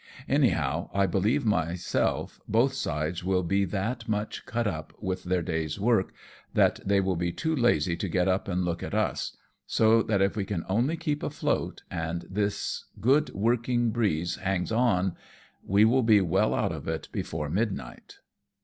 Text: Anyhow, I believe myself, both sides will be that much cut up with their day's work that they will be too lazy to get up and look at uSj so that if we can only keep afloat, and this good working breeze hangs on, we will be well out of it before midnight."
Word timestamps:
Anyhow, 0.27 0.89
I 0.95 1.05
believe 1.05 1.45
myself, 1.45 2.41
both 2.47 2.73
sides 2.73 3.23
will 3.23 3.43
be 3.43 3.65
that 3.65 4.09
much 4.09 4.47
cut 4.47 4.65
up 4.65 4.95
with 4.99 5.25
their 5.25 5.43
day's 5.43 5.79
work 5.79 6.11
that 6.55 6.79
they 6.83 6.99
will 6.99 7.15
be 7.15 7.31
too 7.31 7.55
lazy 7.55 7.95
to 7.97 8.09
get 8.09 8.27
up 8.27 8.47
and 8.47 8.65
look 8.65 8.81
at 8.81 8.93
uSj 8.93 9.33
so 9.67 10.01
that 10.01 10.19
if 10.19 10.35
we 10.35 10.43
can 10.43 10.65
only 10.67 10.97
keep 10.97 11.21
afloat, 11.21 11.83
and 11.91 12.25
this 12.31 12.85
good 12.99 13.29
working 13.35 13.91
breeze 13.91 14.37
hangs 14.37 14.71
on, 14.71 15.15
we 15.63 15.85
will 15.85 16.01
be 16.01 16.19
well 16.19 16.55
out 16.55 16.71
of 16.71 16.87
it 16.87 17.07
before 17.11 17.47
midnight." 17.47 18.17